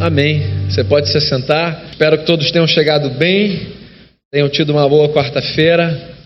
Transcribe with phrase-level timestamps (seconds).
[0.00, 0.42] Amém.
[0.70, 1.90] Você pode se sentar.
[1.90, 3.72] Espero que todos tenham chegado bem,
[4.30, 6.16] tenham tido uma boa quarta-feira.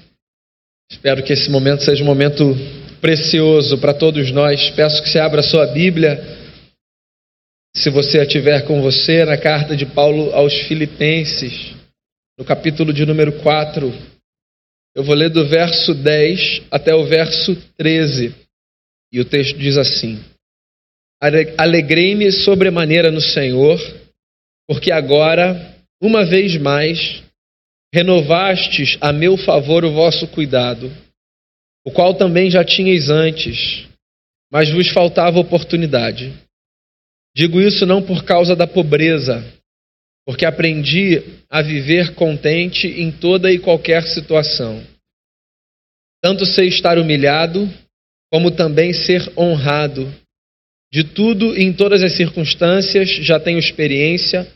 [0.90, 2.54] Espero que esse momento seja um momento
[3.00, 4.68] precioso para todos nós.
[4.72, 6.22] Peço que você abra sua Bíblia,
[7.74, 11.74] se você a tiver com você, na carta de Paulo aos Filipenses,
[12.38, 13.90] no capítulo de número 4.
[14.94, 18.34] Eu vou ler do verso 10 até o verso 13.
[19.10, 20.22] E o texto diz assim:
[21.56, 23.78] Alegrei-me sobremaneira no Senhor,
[24.66, 25.54] porque agora,
[26.02, 27.22] uma vez mais,
[27.94, 30.90] renovastes a meu favor o vosso cuidado,
[31.86, 33.86] o qual também já tinhais antes,
[34.50, 36.34] mas vos faltava oportunidade.
[37.36, 39.44] Digo isso não por causa da pobreza,
[40.26, 44.84] porque aprendi a viver contente em toda e qualquer situação.
[46.20, 47.72] Tanto sei estar humilhado,
[48.28, 50.12] como também ser honrado
[50.92, 54.46] de tudo e em todas as circunstâncias já tenho experiência,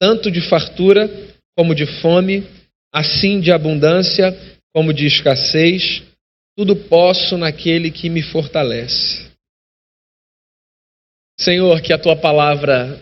[0.00, 1.08] tanto de fartura
[1.56, 2.44] como de fome,
[2.92, 4.36] assim de abundância
[4.74, 6.02] como de escassez,
[6.56, 9.30] tudo posso naquele que me fortalece.
[11.38, 13.00] Senhor, que a tua palavra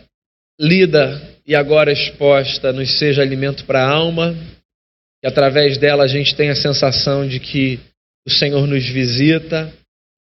[0.61, 4.35] lida e agora exposta nos seja alimento para a alma,
[5.21, 7.81] que através dela a gente tenha a sensação de que
[8.27, 9.73] o Senhor nos visita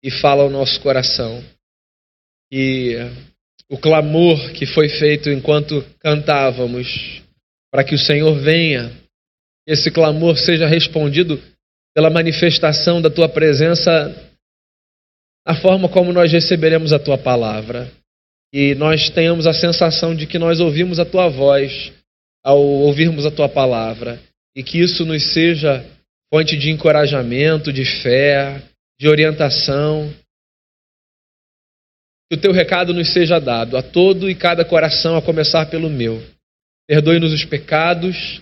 [0.03, 1.43] e fala ao nosso coração
[2.51, 2.95] e
[3.69, 7.21] o clamor que foi feito enquanto cantávamos,
[7.71, 8.91] para que o Senhor venha,
[9.67, 11.41] esse clamor seja respondido
[11.93, 13.91] pela manifestação da tua presença,
[15.45, 17.91] a forma como nós receberemos a tua palavra.
[18.53, 21.91] E nós tenhamos a sensação de que nós ouvimos a tua voz
[22.43, 24.19] ao ouvirmos a tua palavra.
[24.55, 25.85] E que isso nos seja
[26.33, 28.61] fonte de encorajamento, de fé,
[28.99, 30.13] de orientação
[32.29, 35.89] que o teu recado nos seja dado a todo e cada coração, a começar pelo
[35.89, 36.21] meu.
[36.87, 38.41] Perdoe-nos os pecados,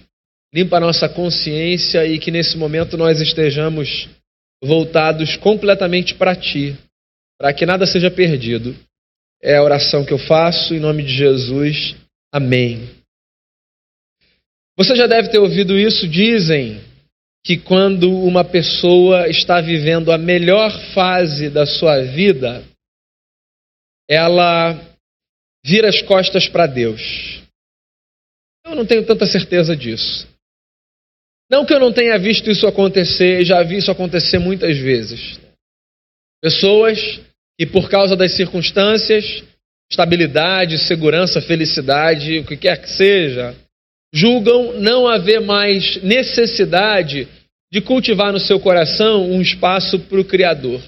[0.53, 4.08] limpa a nossa consciência e que nesse momento nós estejamos
[4.64, 6.77] voltados completamente para ti,
[7.39, 8.76] para que nada seja perdido.
[9.42, 11.95] É a oração que eu faço em nome de Jesus.
[12.32, 12.89] Amém.
[14.77, 16.08] Você já deve ter ouvido isso.
[16.08, 16.82] Dizem
[17.45, 22.64] que quando uma pessoa está vivendo a melhor fase da sua vida,
[24.09, 24.80] ela
[25.65, 27.41] vira as costas para Deus.
[28.65, 30.27] Eu não tenho tanta certeza disso.
[31.49, 35.39] Não que eu não tenha visto isso acontecer, já vi isso acontecer muitas vezes.
[36.42, 37.19] Pessoas
[37.58, 39.43] que, por causa das circunstâncias,
[39.92, 43.55] estabilidade, segurança, felicidade, o que quer que seja,
[44.13, 47.27] julgam não haver mais necessidade
[47.71, 50.81] de cultivar no seu coração um espaço para o Criador.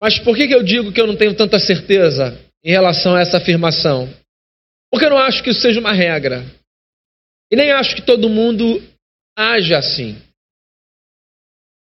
[0.00, 3.20] Mas por que, que eu digo que eu não tenho tanta certeza em relação a
[3.20, 4.08] essa afirmação?
[4.90, 6.44] Porque eu não acho que isso seja uma regra.
[7.50, 8.82] E nem acho que todo mundo
[9.36, 10.16] age assim.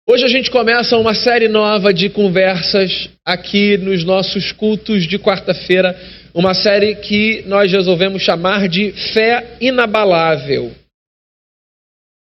[0.08, 5.98] Hoje a gente começa uma série nova de conversas aqui nos nossos cultos de quarta-feira,
[6.32, 10.72] uma série que nós resolvemos chamar de Fé Inabalável.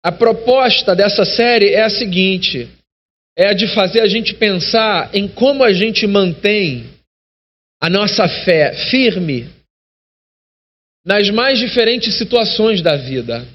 [0.04, 2.68] A proposta dessa série é a seguinte:
[3.41, 6.84] é a de fazer a gente pensar em como a gente mantém
[7.81, 9.49] a nossa fé firme
[11.06, 13.49] nas mais diferentes situações da vida.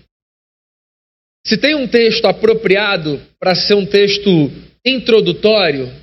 [1.46, 4.52] Se tem um texto apropriado para ser um texto
[4.84, 5.94] introdutório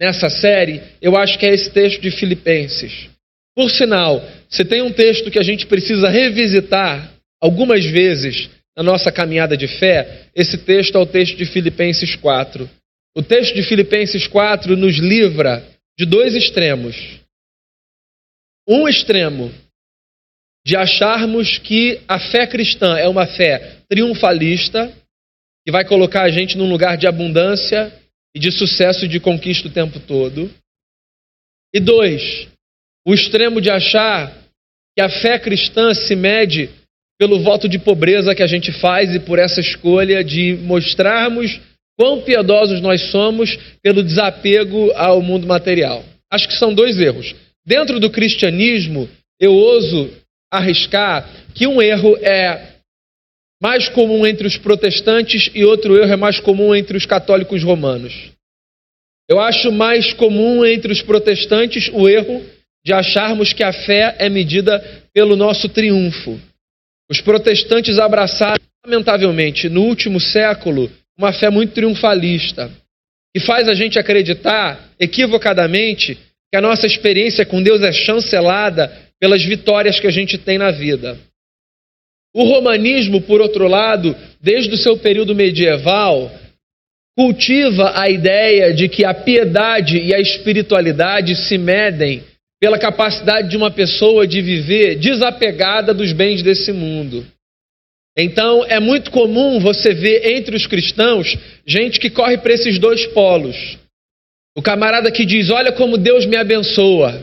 [0.00, 3.08] nessa série, eu acho que é esse texto de Filipenses.
[3.54, 9.12] Por sinal, se tem um texto que a gente precisa revisitar algumas vezes na nossa
[9.12, 12.79] caminhada de fé, esse texto é o texto de Filipenses 4.
[13.16, 15.66] O texto de Filipenses 4 nos livra
[15.98, 17.20] de dois extremos.
[18.68, 19.52] Um extremo
[20.64, 24.92] de acharmos que a fé cristã é uma fé triunfalista,
[25.64, 27.92] que vai colocar a gente num lugar de abundância
[28.34, 30.48] e de sucesso e de conquista o tempo todo.
[31.74, 32.48] E dois,
[33.04, 34.32] o extremo de achar
[34.96, 36.70] que a fé cristã se mede
[37.18, 41.60] pelo voto de pobreza que a gente faz e por essa escolha de mostrarmos
[42.00, 46.02] Quão piedosos nós somos pelo desapego ao mundo material.
[46.32, 47.34] Acho que são dois erros.
[47.62, 49.06] Dentro do cristianismo,
[49.38, 50.10] eu ouso
[50.50, 52.76] arriscar que um erro é
[53.62, 58.30] mais comum entre os protestantes e outro erro é mais comum entre os católicos romanos.
[59.28, 62.42] Eu acho mais comum entre os protestantes o erro
[62.82, 64.82] de acharmos que a fé é medida
[65.12, 66.40] pelo nosso triunfo.
[67.10, 72.70] Os protestantes abraçaram, lamentavelmente, no último século, uma fé muito triunfalista,
[73.34, 76.14] que faz a gente acreditar equivocadamente
[76.50, 78.90] que a nossa experiência com Deus é chancelada
[79.20, 81.18] pelas vitórias que a gente tem na vida.
[82.34, 86.32] O romanismo, por outro lado, desde o seu período medieval,
[87.16, 92.24] cultiva a ideia de que a piedade e a espiritualidade se medem
[92.58, 97.26] pela capacidade de uma pessoa de viver desapegada dos bens desse mundo.
[98.16, 103.06] Então, é muito comum você ver entre os cristãos gente que corre para esses dois
[103.08, 103.78] polos.
[104.56, 107.22] O camarada que diz: Olha como Deus me abençoa.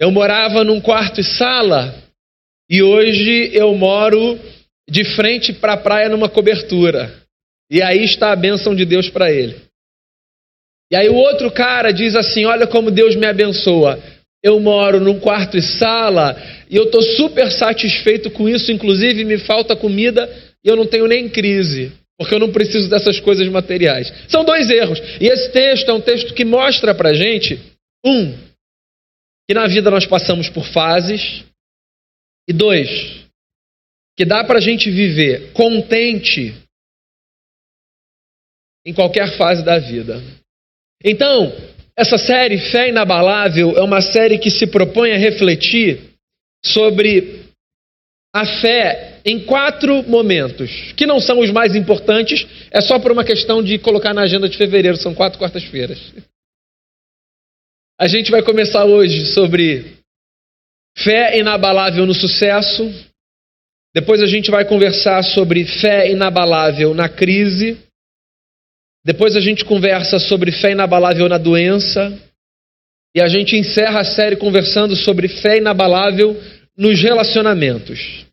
[0.00, 1.94] Eu morava num quarto e sala
[2.68, 4.38] e hoje eu moro
[4.88, 7.22] de frente para a praia numa cobertura.
[7.70, 9.56] E aí está a bênção de Deus para ele.
[10.90, 13.98] E aí o outro cara diz assim: Olha como Deus me abençoa.
[14.46, 16.40] Eu moro num quarto e sala
[16.70, 18.70] e eu estou super satisfeito com isso.
[18.70, 20.32] Inclusive, me falta comida
[20.64, 24.12] e eu não tenho nem crise, porque eu não preciso dessas coisas materiais.
[24.28, 25.00] São dois erros.
[25.20, 27.58] E esse texto é um texto que mostra para gente:
[28.04, 28.38] um,
[29.48, 31.42] que na vida nós passamos por fases,
[32.48, 32.88] e dois,
[34.16, 36.54] que dá para a gente viver contente
[38.86, 40.22] em qualquer fase da vida.
[41.04, 41.52] Então,
[41.96, 46.00] essa série Fé Inabalável é uma série que se propõe a refletir
[46.64, 47.46] sobre
[48.34, 53.24] a fé em quatro momentos, que não são os mais importantes, é só por uma
[53.24, 56.12] questão de colocar na agenda de fevereiro, são quatro quartas-feiras.
[57.98, 59.96] A gente vai começar hoje sobre
[60.98, 62.84] fé inabalável no sucesso,
[63.94, 67.78] depois a gente vai conversar sobre fé inabalável na crise.
[69.06, 72.12] Depois a gente conversa sobre fé inabalável na doença.
[73.14, 76.36] E a gente encerra a série conversando sobre fé inabalável
[76.76, 78.26] nos relacionamentos.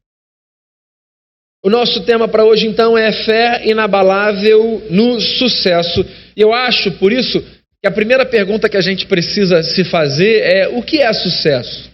[1.63, 6.03] O nosso tema para hoje então é fé inabalável no sucesso.
[6.35, 7.39] E eu acho, por isso,
[7.79, 11.91] que a primeira pergunta que a gente precisa se fazer é: o que é sucesso?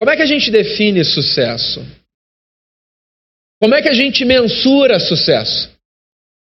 [0.00, 1.86] Como é que a gente define sucesso?
[3.62, 5.73] Como é que a gente mensura sucesso?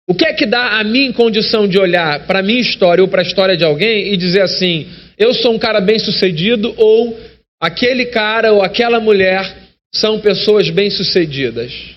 [0.07, 3.09] O que é que dá a mim condição de olhar para a minha história ou
[3.09, 4.87] para a história de alguém e dizer assim:
[5.17, 7.19] eu sou um cara bem sucedido ou
[7.59, 11.95] aquele cara ou aquela mulher são pessoas bem sucedidas?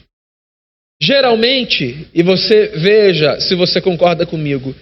[1.01, 4.75] Geralmente, e você veja se você concorda comigo,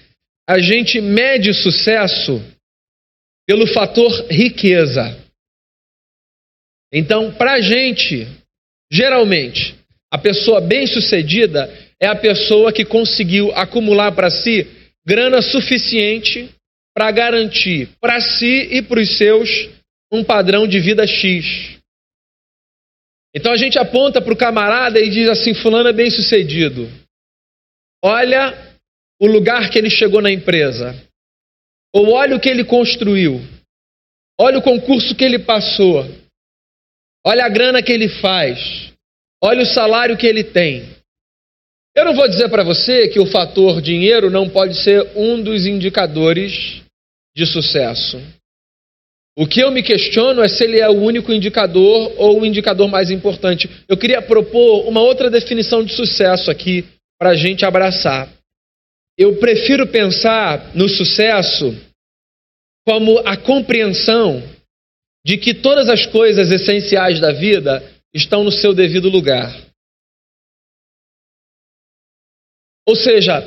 [0.49, 2.43] a gente mede sucesso
[3.47, 5.17] pelo fator riqueza.
[6.93, 8.27] Então, para a gente,
[8.91, 9.75] geralmente,
[10.11, 11.71] a pessoa bem-sucedida
[12.01, 14.67] é a pessoa que conseguiu acumular para si
[15.07, 16.51] grana suficiente
[16.95, 19.69] para garantir para si e para os seus
[20.11, 21.77] um padrão de vida X.
[23.35, 26.89] Então a gente aponta para o camarada e diz assim: Fulano é bem sucedido.
[28.03, 28.55] Olha
[29.21, 30.95] o lugar que ele chegou na empresa.
[31.95, 33.41] Ou olha o que ele construiu.
[34.39, 36.05] Olha o concurso que ele passou.
[37.27, 38.93] Olha a grana que ele faz.
[39.43, 40.85] Olha o salário que ele tem.
[41.97, 45.65] Eu não vou dizer para você que o fator dinheiro não pode ser um dos
[45.65, 46.83] indicadores
[47.35, 48.21] de sucesso.
[49.35, 52.87] O que eu me questiono é se ele é o único indicador ou o indicador
[52.87, 53.69] mais importante.
[53.89, 56.85] Eu queria propor uma outra definição de sucesso aqui
[57.19, 58.31] para a gente abraçar.
[59.19, 61.75] Eu prefiro pensar no sucesso
[62.87, 64.43] como a compreensão
[65.25, 67.83] de que todas as coisas essenciais da vida
[68.15, 69.66] estão no seu devido lugar.
[72.87, 73.43] Ou seja,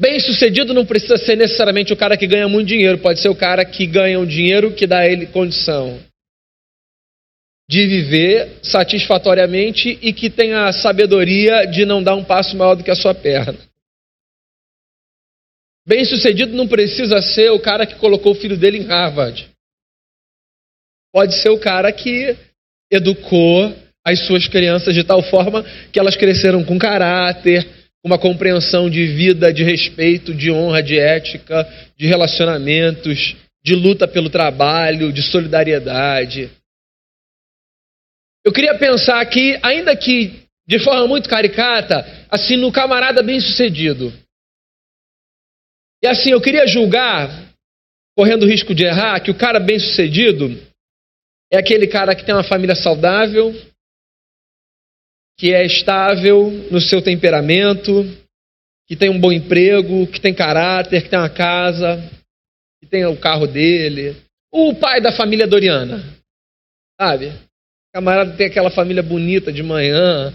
[0.00, 3.64] bem-sucedido não precisa ser necessariamente o cara que ganha muito dinheiro, pode ser o cara
[3.64, 6.00] que ganha um dinheiro que dá a ele condição
[7.70, 12.82] de viver satisfatoriamente e que tenha a sabedoria de não dar um passo maior do
[12.82, 13.58] que a sua perna.
[15.86, 19.50] Bem-sucedido não precisa ser o cara que colocou o filho dele em Harvard.
[21.12, 22.36] Pode ser o cara que
[22.90, 23.74] educou
[24.04, 25.62] as suas crianças de tal forma
[25.92, 27.66] que elas cresceram com caráter,
[28.04, 34.30] uma compreensão de vida, de respeito, de honra, de ética, de relacionamentos, de luta pelo
[34.30, 36.50] trabalho, de solidariedade.
[38.44, 44.12] Eu queria pensar aqui, ainda que de forma muito caricata, assim, no camarada bem-sucedido.
[46.02, 47.28] E assim, eu queria julgar,
[48.16, 50.56] correndo o risco de errar, que o cara bem-sucedido
[51.50, 53.54] é aquele cara que tem uma família saudável,
[55.38, 58.04] que é estável no seu temperamento,
[58.88, 62.02] que tem um bom emprego, que tem caráter, que tem uma casa,
[62.80, 64.16] que tem o carro dele.
[64.52, 66.02] O pai da família Doriana,
[67.00, 67.28] sabe?
[67.28, 70.34] O camarada tem aquela família bonita de manhã,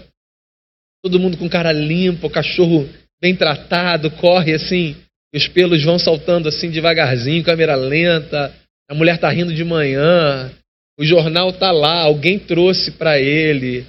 [1.02, 2.88] todo mundo com cara limpa, o cachorro
[3.20, 4.96] bem tratado, corre assim,
[5.34, 8.54] os pelos vão saltando assim devagarzinho, câmera lenta,
[8.88, 10.50] a mulher tá rindo de manhã,
[10.96, 13.84] O jornal tá lá, alguém trouxe para ele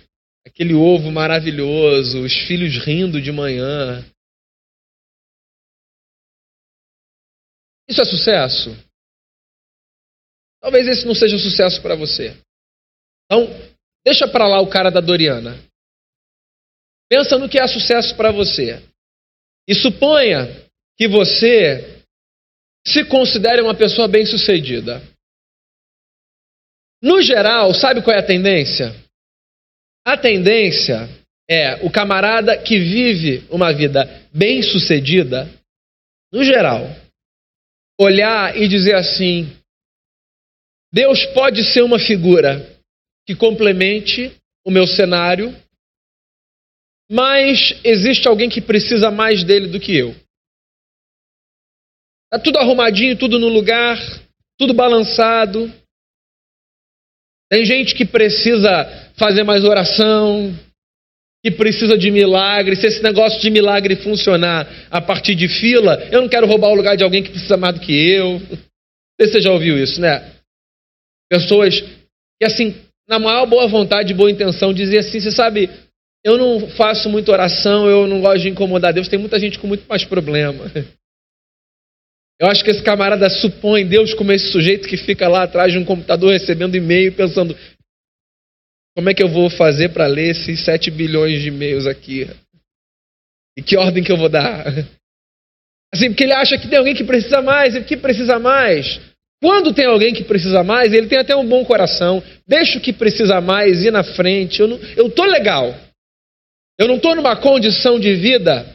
[0.45, 4.03] aquele ovo maravilhoso, os filhos rindo de manhã.
[7.87, 8.69] Isso é sucesso?
[10.61, 12.35] Talvez esse não seja sucesso para você.
[13.25, 13.47] Então,
[14.03, 15.63] deixa para lá o cara da Doriana.
[17.09, 18.81] Pensa no que é sucesso para você.
[19.67, 20.47] E suponha
[20.97, 22.03] que você
[22.87, 25.01] se considere uma pessoa bem-sucedida.
[27.01, 29.04] No geral, sabe qual é a tendência?
[30.15, 31.09] A tendência
[31.45, 35.45] é o camarada que vive uma vida bem-sucedida,
[36.31, 36.83] no geral,
[37.99, 39.45] olhar e dizer assim:
[40.89, 42.65] Deus pode ser uma figura
[43.27, 44.33] que complemente
[44.65, 45.53] o meu cenário,
[47.11, 50.11] mas existe alguém que precisa mais dele do que eu.
[52.31, 53.97] Está tudo arrumadinho, tudo no lugar,
[54.57, 55.69] tudo balançado.
[57.51, 60.53] Tem gente que precisa fazer mais oração,
[61.43, 62.75] que precisa de milagre.
[62.75, 66.75] Se esse negócio de milagre funcionar a partir de fila, eu não quero roubar o
[66.75, 68.41] lugar de alguém que precisa mais do que eu.
[69.19, 70.31] Você já ouviu isso, né?
[71.29, 72.75] Pessoas que, assim,
[73.07, 75.69] na maior boa vontade e boa intenção, diziam assim: você sabe,
[76.23, 79.67] eu não faço muita oração, eu não gosto de incomodar Deus, tem muita gente com
[79.67, 80.65] muito mais problema.
[82.37, 85.77] Eu acho que esse camarada supõe Deus como esse sujeito que fica lá atrás de
[85.77, 87.55] um computador recebendo e-mail pensando:
[88.95, 92.27] como é que eu vou fazer para ler esses 7 bilhões de e-mails aqui?
[93.57, 94.65] E que ordem que eu vou dar?
[95.93, 98.99] Assim, porque ele acha que tem alguém que precisa mais, e que precisa mais.
[99.41, 102.91] Quando tem alguém que precisa mais, ele tem até um bom coração, deixa o que
[102.91, 104.61] precisa mais ir na frente.
[104.61, 105.73] Eu, não, eu tô legal.
[106.79, 108.65] Eu não estou numa condição de vida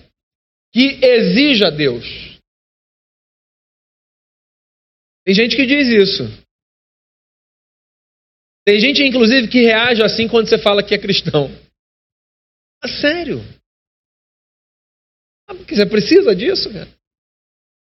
[0.72, 2.06] que exija Deus.
[5.24, 6.24] Tem gente que diz isso.
[8.64, 11.50] Tem gente, inclusive, que reage assim quando você fala que é cristão.
[12.82, 13.40] Ah, sério?
[15.48, 16.88] Ah, porque você precisa disso, cara?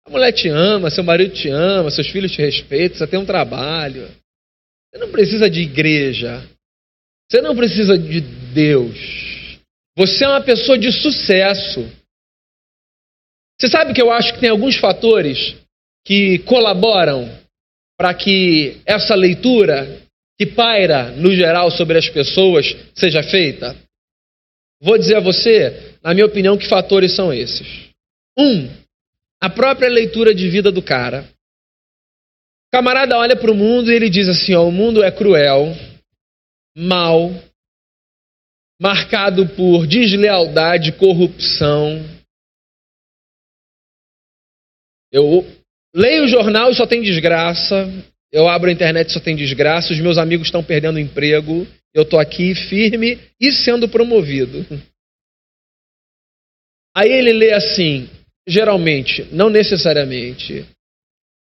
[0.05, 3.25] A mulher te ama, seu marido te ama, seus filhos te respeitam, você tem um
[3.25, 4.07] trabalho.
[4.89, 6.47] Você não precisa de igreja.
[7.29, 8.19] Você não precisa de
[8.53, 9.59] Deus.
[9.95, 11.81] Você é uma pessoa de sucesso.
[13.59, 15.55] Você sabe que eu acho que tem alguns fatores
[16.05, 17.29] que colaboram
[17.97, 20.01] para que essa leitura
[20.41, 23.77] que paira no geral sobre as pessoas seja feita?
[24.81, 27.91] Vou dizer a você, na minha opinião, que fatores são esses.
[28.35, 28.67] Um,
[29.39, 31.29] a própria leitura de vida do cara.
[32.67, 35.75] O camarada olha para o mundo e ele diz assim: ó, o mundo é cruel,
[36.75, 37.29] mal,
[38.81, 42.03] marcado por deslealdade, corrupção.
[45.11, 45.45] Eu
[45.95, 47.85] leio o jornal e só tem desgraça.
[48.31, 49.91] Eu abro a internet só tem desgraça.
[49.91, 51.67] Os meus amigos estão perdendo emprego.
[51.93, 54.65] Eu estou aqui firme e sendo promovido.
[56.95, 58.09] Aí ele lê assim:
[58.47, 60.65] geralmente, não necessariamente,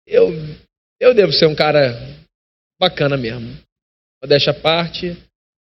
[0.06, 0.30] eu,
[1.00, 1.94] eu devo ser um cara
[2.80, 3.56] bacana mesmo.
[4.22, 5.16] Modéstia à parte,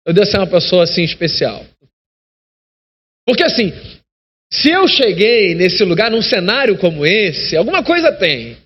[0.06, 1.64] eu devo ser uma pessoa assim especial.
[3.26, 3.72] Porque assim,
[4.50, 8.56] se eu cheguei nesse lugar, num cenário como esse, alguma coisa tem.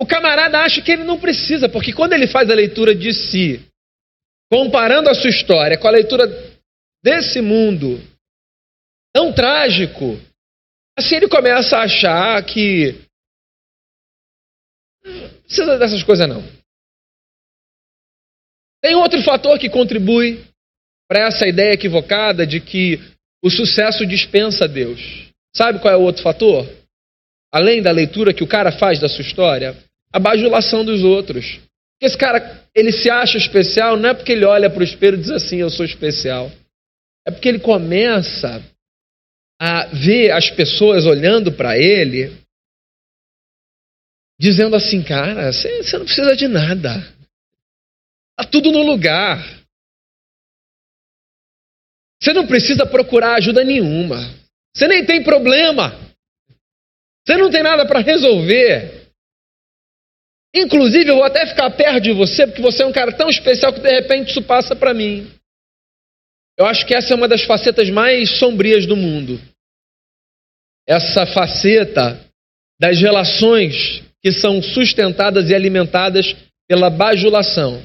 [0.00, 3.66] O camarada acha que ele não precisa, porque quando ele faz a leitura de si,
[4.50, 6.26] comparando a sua história com a leitura
[7.02, 8.00] desse mundo
[9.14, 10.20] tão trágico,
[10.98, 12.94] Assim ele começa a achar que
[15.04, 16.42] não precisa dessas coisas não.
[18.82, 20.42] Tem outro fator que contribui
[21.06, 22.98] para essa ideia equivocada de que
[23.44, 25.30] o sucesso dispensa Deus.
[25.54, 26.66] Sabe qual é o outro fator?
[27.52, 29.76] Além da leitura que o cara faz da sua história,
[30.12, 31.60] a bajulação dos outros.
[32.00, 35.20] Esse cara, ele se acha especial não é porque ele olha para o espelho e
[35.20, 36.50] diz assim, eu sou especial.
[37.26, 38.62] É porque ele começa
[39.60, 42.36] a ver as pessoas olhando para ele,
[44.38, 46.96] dizendo assim, cara, você não precisa de nada.
[48.38, 49.42] Está tudo no lugar.
[52.22, 54.18] Você não precisa procurar ajuda nenhuma.
[54.74, 55.98] Você nem tem problema.
[57.26, 58.95] Você não tem nada para resolver.
[60.56, 63.74] Inclusive, eu vou até ficar perto de você, porque você é um cara tão especial
[63.74, 65.30] que de repente isso passa para mim.
[66.58, 69.38] Eu acho que essa é uma das facetas mais sombrias do mundo.
[70.88, 72.24] Essa faceta
[72.80, 76.34] das relações que são sustentadas e alimentadas
[76.66, 77.82] pela bajulação,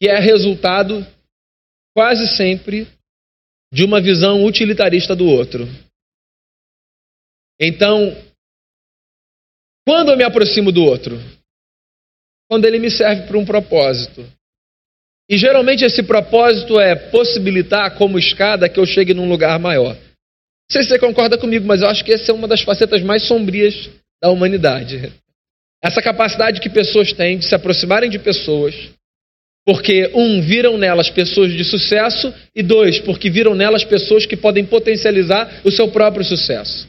[0.00, 1.06] que é resultado
[1.94, 2.88] quase sempre
[3.70, 5.66] de uma visão utilitarista do outro.
[7.60, 8.16] Então,
[9.86, 11.16] quando eu me aproximo do outro,
[12.52, 14.22] quando ele me serve para um propósito.
[15.26, 19.94] E geralmente esse propósito é possibilitar, como escada, que eu chegue num lugar maior.
[19.94, 23.00] Não sei se você concorda comigo, mas eu acho que essa é uma das facetas
[23.00, 23.88] mais sombrias
[24.22, 25.10] da humanidade.
[25.82, 28.74] Essa capacidade que pessoas têm de se aproximarem de pessoas,
[29.64, 34.66] porque, um, viram nelas pessoas de sucesso, e dois, porque viram nelas pessoas que podem
[34.66, 36.86] potencializar o seu próprio sucesso.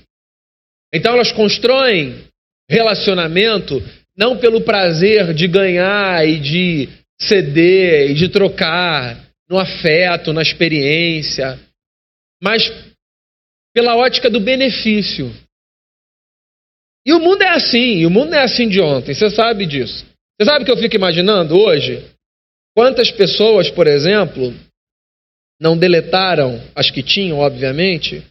[0.94, 2.22] Então elas constroem
[2.70, 3.82] relacionamento
[4.16, 6.90] não pelo prazer de ganhar e de
[7.20, 9.18] ceder e de trocar
[9.50, 11.60] no afeto, na experiência,
[12.42, 12.72] mas
[13.74, 15.32] pela ótica do benefício.
[17.06, 20.06] E o mundo é assim, e o mundo é assim de ontem, você sabe disso.
[20.40, 22.04] Você sabe o que eu fico imaginando hoje?
[22.76, 24.54] Quantas pessoas, por exemplo,
[25.60, 28.26] não deletaram, as que tinham, obviamente,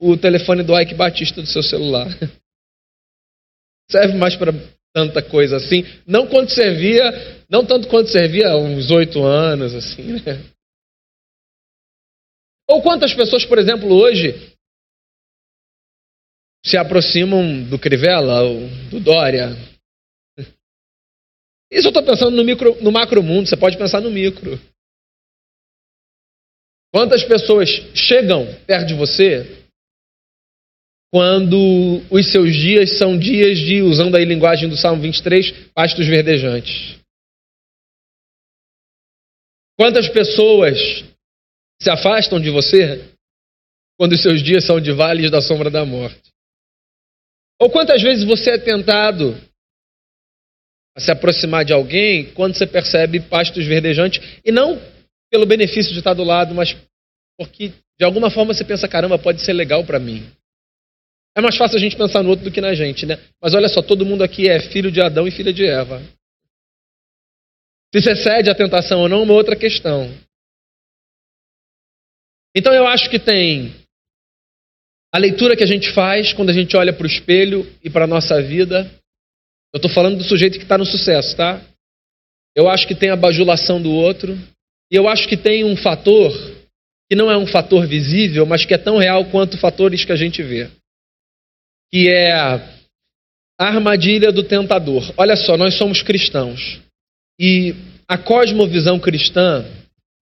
[0.00, 2.08] o telefone do Ike Batista do seu celular?
[3.90, 4.52] Serve mais para
[4.94, 5.82] tanta coisa assim.
[6.06, 7.02] Não quanto servia,
[7.50, 10.54] não tanto quanto servia há uns oito anos, assim, né?
[12.68, 14.54] Ou quantas pessoas, por exemplo, hoje
[16.64, 18.40] se aproximam do Crivella,
[18.90, 19.50] do Dória.
[21.70, 24.58] Isso eu estou pensando no, micro, no macro mundo, você pode pensar no micro.
[26.92, 29.63] Quantas pessoas chegam perto de você
[31.14, 36.98] quando os seus dias são dias de, usando a linguagem do Salmo 23, pastos verdejantes?
[39.78, 40.76] Quantas pessoas
[41.80, 43.14] se afastam de você
[43.96, 46.32] quando os seus dias são de vales da sombra da morte?
[47.60, 49.40] Ou quantas vezes você é tentado
[50.96, 54.82] a se aproximar de alguém quando você percebe pastos verdejantes e não
[55.30, 56.76] pelo benefício de estar do lado, mas
[57.38, 60.28] porque de alguma forma você pensa, caramba, pode ser legal para mim.
[61.36, 63.18] É mais fácil a gente pensar no outro do que na gente, né?
[63.42, 66.00] Mas olha só, todo mundo aqui é filho de Adão e filha de Eva.
[67.92, 70.12] Se você cede à tentação ou não, é uma outra questão.
[72.54, 73.74] Então eu acho que tem
[75.12, 78.04] a leitura que a gente faz quando a gente olha para o espelho e para
[78.04, 78.88] a nossa vida.
[79.72, 81.60] Eu estou falando do sujeito que está no sucesso, tá?
[82.54, 84.38] Eu acho que tem a bajulação do outro.
[84.90, 86.32] E eu acho que tem um fator
[87.08, 90.16] que não é um fator visível, mas que é tão real quanto fatores que a
[90.16, 90.70] gente vê.
[91.92, 92.60] Que é a
[93.58, 95.12] armadilha do tentador.
[95.16, 96.80] Olha só, nós somos cristãos.
[97.38, 97.74] E
[98.08, 99.64] a cosmovisão cristã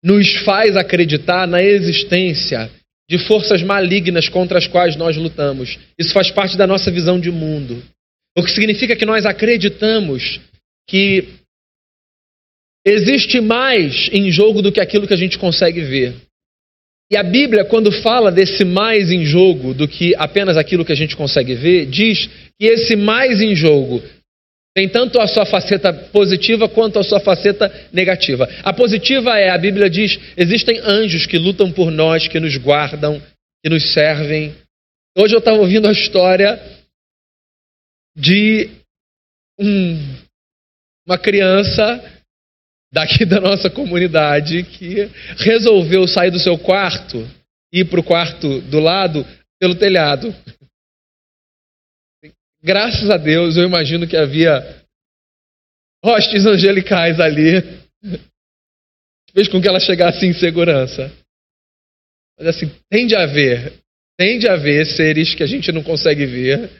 [0.03, 2.71] nos faz acreditar na existência
[3.09, 5.79] de forças malignas contra as quais nós lutamos.
[5.99, 7.83] Isso faz parte da nossa visão de mundo.
[8.37, 10.41] O que significa que nós acreditamos
[10.89, 11.29] que
[12.85, 16.15] existe mais em jogo do que aquilo que a gente consegue ver.
[17.11, 20.97] E a Bíblia, quando fala desse mais em jogo do que apenas aquilo que a
[20.97, 22.27] gente consegue ver, diz
[22.59, 24.03] que esse mais em jogo
[24.75, 28.47] tem tanto a sua faceta positiva quanto a sua faceta negativa.
[28.63, 33.23] A positiva é, a Bíblia diz, existem anjos que lutam por nós, que nos guardam,
[33.65, 34.55] que nos servem.
[35.17, 36.61] Hoje eu estava ouvindo a história
[38.15, 38.69] de
[39.59, 39.99] um,
[41.07, 42.16] uma criança
[42.93, 47.19] daqui da nossa comunidade que resolveu sair do seu quarto
[47.73, 49.27] e ir para o quarto do lado
[49.59, 50.35] pelo telhado.
[52.63, 54.85] Graças a Deus, eu imagino que havia
[56.05, 57.63] hostes angelicais ali.
[59.33, 61.13] Fez com que ela chegasse em segurança.
[62.39, 63.73] Mas assim, tende a haver,
[64.19, 66.71] tende a haver seres que a gente não consegue ver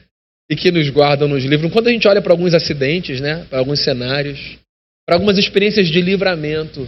[0.51, 1.71] e que nos guardam, nos livram.
[1.71, 4.59] Quando a gente olha para alguns acidentes, né, para alguns cenários,
[5.07, 6.87] para algumas experiências de livramento.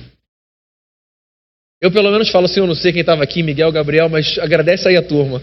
[1.81, 4.89] Eu pelo menos falo assim, eu não sei quem estava aqui, Miguel, Gabriel, mas agradece
[4.89, 5.43] aí a turma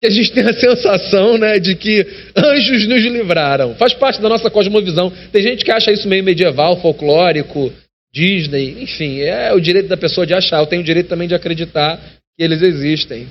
[0.00, 3.74] que a gente tem a sensação né, de que anjos nos livraram.
[3.74, 5.12] Faz parte da nossa cosmovisão.
[5.32, 7.72] Tem gente que acha isso meio medieval, folclórico,
[8.12, 10.60] Disney, enfim, é o direito da pessoa de achar.
[10.60, 11.98] Eu tenho o direito também de acreditar
[12.36, 13.28] que eles existem.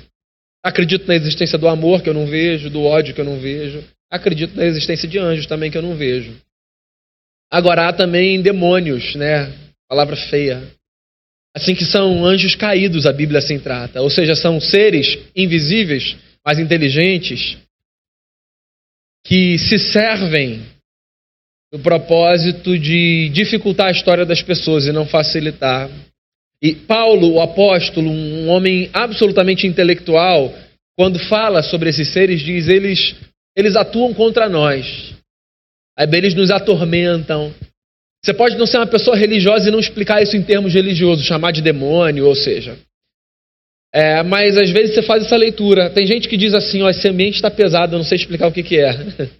[0.62, 3.82] Acredito na existência do amor que eu não vejo, do ódio que eu não vejo.
[4.10, 6.36] Acredito na existência de anjos também que eu não vejo.
[7.50, 9.52] Agora há também demônios, né?
[9.88, 10.62] Palavra feia.
[11.56, 14.02] Assim que são anjos caídos, a Bíblia assim trata.
[14.02, 17.58] Ou seja, são seres invisíveis mais inteligentes,
[19.24, 20.62] que se servem
[21.72, 25.90] do propósito de dificultar a história das pessoas e não facilitar.
[26.62, 30.52] E Paulo, o apóstolo, um homem absolutamente intelectual,
[30.96, 33.14] quando fala sobre esses seres, diz: eles,
[33.56, 35.14] eles atuam contra nós.
[35.98, 37.52] Eles nos atormentam.
[38.24, 41.52] Você pode não ser uma pessoa religiosa e não explicar isso em termos religiosos, chamar
[41.52, 42.78] de demônio, ou seja,
[43.92, 45.90] é, mas às vezes você faz essa leitura.
[45.90, 48.52] Tem gente que diz assim: ó, esse ambiente está pesado, eu não sei explicar o
[48.52, 48.90] que, que é.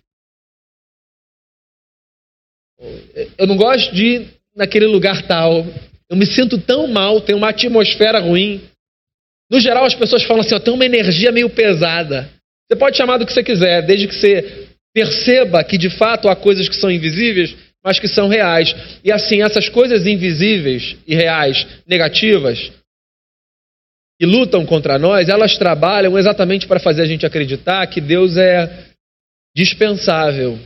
[3.36, 5.66] Eu não gosto de ir naquele lugar tal.
[6.08, 8.60] Eu me sinto tão mal, tem uma atmosfera ruim.
[9.50, 12.30] No geral, as pessoas falam assim: ó, tem uma energia meio pesada.
[12.66, 14.67] Você pode chamar do que você quiser, desde que você
[14.98, 18.74] perceba que de fato há coisas que são invisíveis, mas que são reais.
[19.04, 22.72] E assim, essas coisas invisíveis e reais, negativas,
[24.18, 28.86] que lutam contra nós, elas trabalham exatamente para fazer a gente acreditar que Deus é
[29.54, 30.58] dispensável.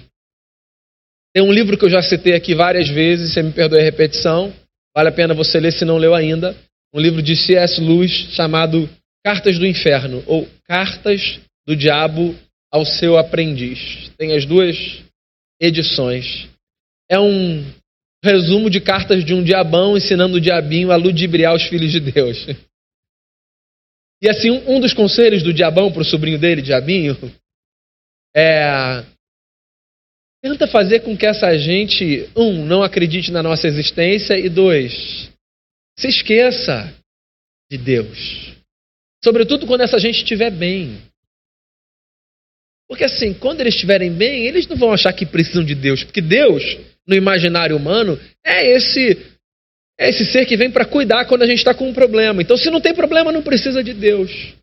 [1.35, 4.51] Tem um livro que eu já citei aqui várias vezes, você me perdoe a repetição,
[4.97, 6.57] vale a pena você ler se não leu ainda.
[6.95, 7.79] Um livro de C.S.
[7.81, 8.89] Lewis chamado
[9.23, 12.35] Cartas do Inferno, ou Cartas do Diabo
[12.73, 14.11] ao Seu Aprendiz.
[14.17, 14.77] Tem as duas
[15.61, 16.49] edições.
[17.11, 17.63] É um
[18.25, 22.39] resumo de cartas de um diabão ensinando o diabinho a ludibriar os filhos de Deus.
[24.23, 27.17] E assim, um, dos conselhos do diabão para o sobrinho dele, diabinho,
[28.35, 29.05] é.
[30.43, 35.31] Tenta fazer com que essa gente, um, não acredite na nossa existência, e dois,
[35.99, 36.93] se esqueça
[37.71, 38.53] de Deus.
[39.25, 41.01] Sobretudo quando essa gente estiver bem.
[42.89, 46.05] Porque assim, quando eles estiverem bem, eles não vão achar que precisam de Deus.
[46.05, 46.63] Porque Deus,
[47.07, 49.33] no imaginário humano, é esse
[49.99, 52.43] é esse ser que vem para cuidar quando a gente está com um problema.
[52.43, 54.55] Então, se não tem problema, não precisa de Deus.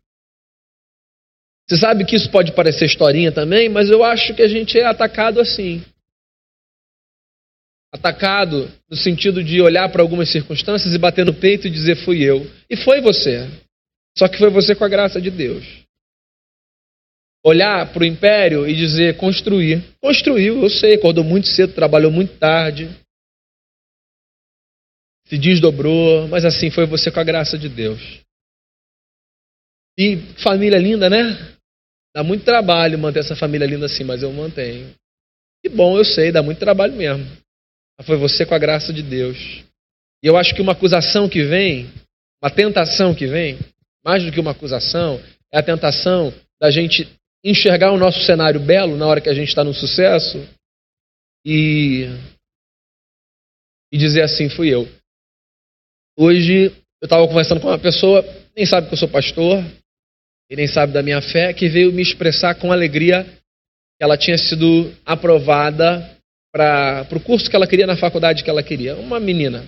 [1.66, 4.84] Você sabe que isso pode parecer historinha também, mas eu acho que a gente é
[4.84, 5.82] atacado assim.
[7.92, 12.22] Atacado no sentido de olhar para algumas circunstâncias e bater no peito e dizer fui
[12.22, 12.44] eu.
[12.68, 13.48] E foi você.
[14.18, 15.64] Só que foi você com a graça de Deus.
[17.44, 19.82] Olhar para o império e dizer construir.
[20.00, 22.88] Construiu, eu sei, acordou muito cedo, trabalhou muito tarde
[25.30, 28.20] se desdobrou, mas assim foi você com a graça de Deus.
[29.96, 31.56] E família linda, né?
[32.12, 34.92] Dá muito trabalho manter essa família linda assim, mas eu mantenho.
[35.62, 37.24] Que bom, eu sei, dá muito trabalho mesmo.
[37.96, 39.62] Mas foi você com a graça de Deus.
[40.20, 41.88] E eu acho que uma acusação que vem,
[42.42, 43.56] uma tentação que vem,
[44.04, 45.22] mais do que uma acusação,
[45.52, 47.08] é a tentação da gente
[47.44, 50.38] enxergar o nosso cenário belo na hora que a gente está no sucesso
[51.44, 52.06] e,
[53.92, 54.86] e dizer assim: fui eu.
[56.18, 56.66] Hoje
[57.00, 58.22] eu estava conversando com uma pessoa,
[58.54, 59.64] nem sabe que eu sou pastor,
[60.50, 64.36] e nem sabe da minha fé, que veio me expressar com alegria que ela tinha
[64.36, 66.18] sido aprovada
[66.52, 68.96] para o curso que ela queria na faculdade que ela queria.
[68.96, 69.64] Uma menina.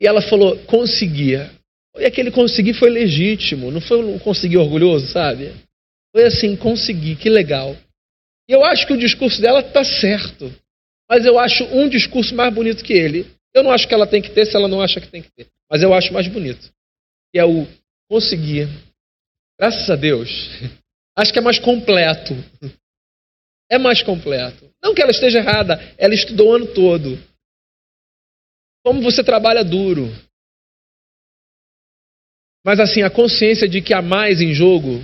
[0.00, 1.50] E ela falou: conseguia.
[1.98, 5.52] E aquele conseguir foi legítimo, não foi um conseguir orgulhoso, sabe?
[6.12, 7.76] Foi assim: consegui, que legal.
[8.48, 10.52] E eu acho que o discurso dela está certo.
[11.08, 13.26] Mas eu acho um discurso mais bonito que ele.
[13.54, 15.30] Eu não acho que ela tem que ter se ela não acha que tem que
[15.30, 15.46] ter.
[15.70, 16.70] Mas eu acho mais bonito.
[17.32, 17.66] Que é o
[18.08, 18.68] conseguir.
[19.58, 20.28] Graças a Deus.
[21.18, 22.34] Acho que é mais completo.
[23.68, 24.70] É mais completo.
[24.80, 27.18] Não que ela esteja errada, ela estudou o ano todo.
[28.84, 30.08] Como você trabalha duro.
[32.66, 34.98] Mas assim, a consciência de que há mais em jogo,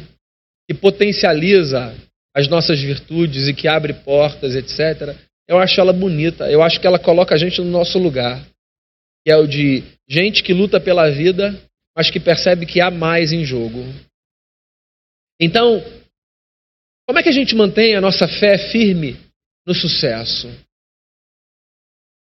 [0.69, 1.95] que potencializa
[2.35, 5.17] as nossas virtudes e que abre portas, etc.,
[5.49, 6.51] eu acho ela bonita.
[6.51, 8.45] Eu acho que ela coloca a gente no nosso lugar.
[9.25, 11.57] Que é o de gente que luta pela vida,
[11.97, 13.79] mas que percebe que há mais em jogo.
[15.41, 15.81] Então,
[17.07, 19.17] como é que a gente mantém a nossa fé firme
[19.65, 20.49] no sucesso?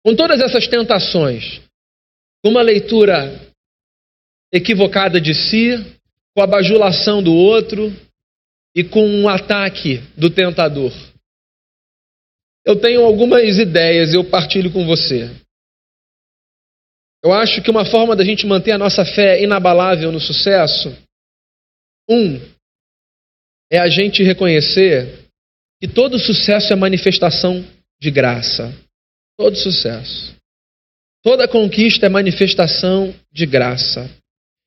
[0.06, 1.62] Com todas essas tentações,
[2.44, 3.53] com uma leitura
[4.54, 5.72] equivocada de si,
[6.36, 7.92] com a bajulação do outro
[8.76, 10.92] e com um ataque do tentador.
[12.64, 15.30] Eu tenho algumas ideias eu partilho com você.
[17.24, 20.96] Eu acho que uma forma da gente manter a nossa fé inabalável no sucesso,
[22.10, 22.38] um,
[23.72, 25.28] é a gente reconhecer
[25.82, 27.66] que todo sucesso é manifestação
[28.00, 28.72] de graça.
[29.38, 30.36] Todo sucesso.
[31.24, 34.10] Toda conquista é manifestação de graça.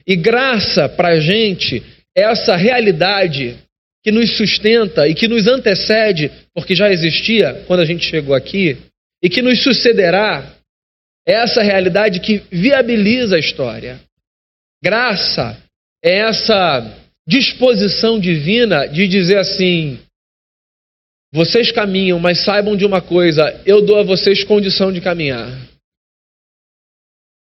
[0.07, 1.83] E graça para a gente
[2.17, 3.59] é essa realidade
[4.05, 8.77] que nos sustenta e que nos antecede, porque já existia quando a gente chegou aqui,
[9.21, 10.55] e que nos sucederá,
[11.27, 14.01] é essa realidade que viabiliza a história.
[14.83, 15.61] Graça
[16.05, 19.99] é essa disposição divina de dizer assim:
[21.33, 25.51] vocês caminham, mas saibam de uma coisa, eu dou a vocês condição de caminhar.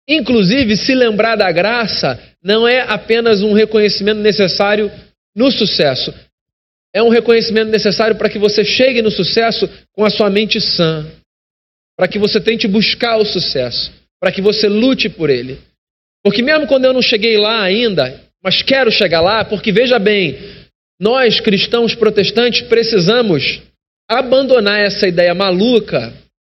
[0.08, 4.89] Inclusive, se lembrar da graça não é apenas um reconhecimento necessário
[5.36, 6.13] no sucesso,
[6.93, 11.06] é um reconhecimento necessário para que você chegue no sucesso com a sua mente sã,
[11.98, 15.60] para que você tente buscar o sucesso, para que você lute por ele.
[16.24, 20.38] Porque mesmo quando eu não cheguei lá ainda, mas quero chegar lá, porque veja bem,
[21.00, 23.62] nós cristãos protestantes precisamos
[24.10, 26.13] abandonar essa ideia maluca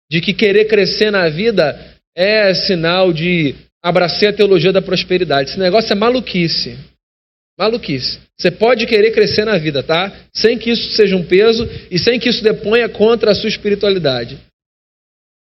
[0.10, 5.50] de que querer crescer na vida é sinal de abraçar a teologia da prosperidade.
[5.50, 6.78] Esse negócio é maluquice.
[7.58, 8.20] Maluquice.
[8.38, 10.12] Você pode querer crescer na vida, tá?
[10.34, 14.40] Sem que isso seja um peso e sem que isso deponha contra a sua espiritualidade.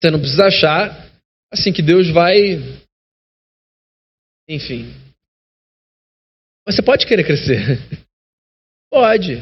[0.02, 1.06] Você não precisa achar
[1.52, 2.58] assim que Deus vai.
[4.48, 4.92] Enfim.
[6.66, 7.78] Mas você pode querer crescer.
[8.90, 9.38] pode.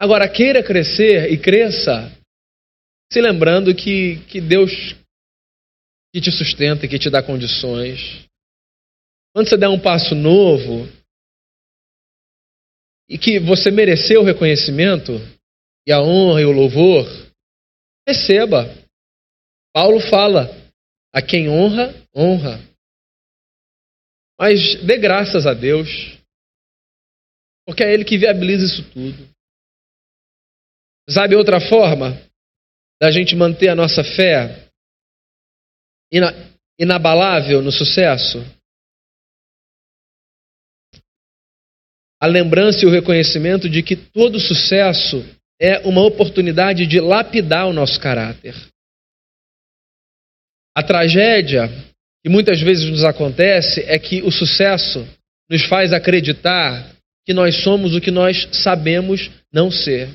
[0.00, 2.10] Agora, queira crescer e cresça,
[3.12, 4.96] se lembrando que, que Deus
[6.12, 8.26] que te sustenta, que te dá condições.
[9.34, 10.86] Quando você der um passo novo,
[13.08, 15.12] e que você mereceu o reconhecimento
[15.86, 17.06] e a honra e o louvor,
[18.08, 18.64] receba.
[19.74, 20.48] Paulo fala:
[21.14, 22.58] a quem honra, honra.
[24.38, 25.88] Mas dê graças a Deus,
[27.66, 29.30] porque é Ele que viabiliza isso tudo.
[31.08, 32.12] Sabe outra forma
[33.00, 34.71] da gente manter a nossa fé
[36.78, 38.44] inabalável no sucesso?
[42.22, 45.26] a lembrança e o reconhecimento de que todo sucesso
[45.60, 48.54] é uma oportunidade de lapidar o nosso caráter.
[50.72, 51.68] A tragédia
[52.22, 55.04] que muitas vezes nos acontece é que o sucesso
[55.50, 56.94] nos faz acreditar
[57.26, 60.08] que nós somos o que nós sabemos não ser.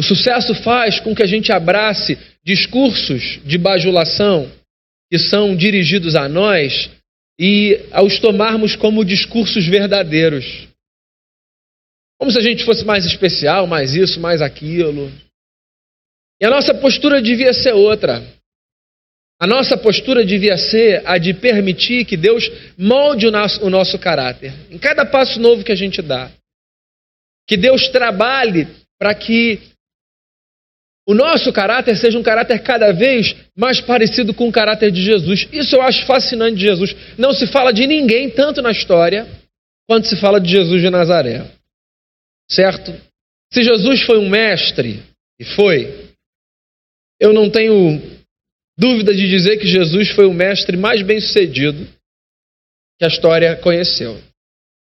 [0.00, 4.50] O sucesso faz com que a gente abrace discursos de bajulação
[5.12, 6.90] que são dirigidos a nós
[7.38, 10.66] e aos tomarmos como discursos verdadeiros.
[12.18, 15.12] Como se a gente fosse mais especial, mais isso, mais aquilo.
[16.40, 18.26] E a nossa postura devia ser outra.
[19.38, 23.98] A nossa postura devia ser a de permitir que Deus molde o nosso, o nosso
[23.98, 26.30] caráter, em cada passo novo que a gente dá.
[27.46, 28.66] Que Deus trabalhe
[28.98, 29.70] para que
[31.10, 35.48] o nosso caráter seja um caráter cada vez mais parecido com o caráter de Jesus.
[35.52, 36.94] Isso eu acho fascinante de Jesus.
[37.18, 39.26] Não se fala de ninguém tanto na história
[39.88, 41.50] quanto se fala de Jesus de Nazaré.
[42.48, 42.92] Certo?
[43.52, 45.02] Se Jesus foi um mestre,
[45.36, 46.14] e foi,
[47.18, 48.00] eu não tenho
[48.78, 51.88] dúvida de dizer que Jesus foi o mestre mais bem sucedido
[53.00, 54.16] que a história conheceu.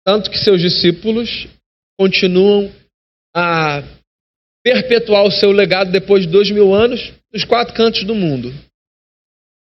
[0.05, 1.49] Tanto que seus discípulos
[1.99, 2.71] continuam
[3.35, 3.83] a
[4.63, 8.53] perpetuar o seu legado depois de dois mil anos nos quatro cantos do mundo.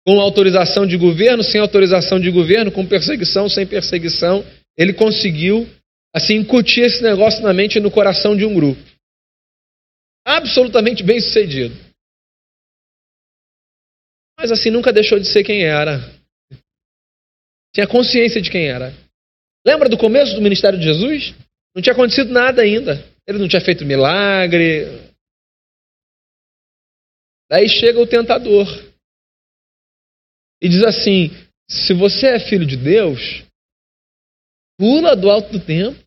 [0.06, 4.44] Com autorização de governo, sem autorização de governo, com perseguição, sem perseguição,
[4.78, 5.68] ele conseguiu
[6.14, 8.82] assim incutir esse negócio na mente e no coração de um grupo.
[10.26, 11.76] Absolutamente bem sucedido.
[14.40, 16.00] Mas assim nunca deixou de ser quem era.
[17.74, 18.94] Tinha consciência de quem era.
[19.66, 21.34] Lembra do começo do ministério de Jesus?
[21.76, 23.11] Não tinha acontecido nada ainda.
[23.28, 24.86] Ele não tinha feito milagre.
[27.50, 28.66] Daí chega o tentador
[30.62, 31.30] e diz assim:
[31.70, 33.44] se você é filho de Deus,
[34.78, 36.02] pula do alto do templo.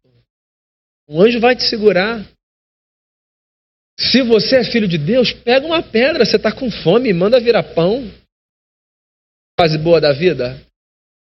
[1.09, 2.24] Um anjo vai te segurar.
[3.98, 7.74] Se você é filho de Deus, pega uma pedra, você está com fome, manda virar
[7.74, 8.03] pão.
[9.59, 10.61] Fase boa da vida.